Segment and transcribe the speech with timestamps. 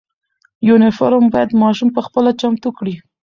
[0.67, 2.95] یونیفرم باید ماشوم خپله چمتو کړي.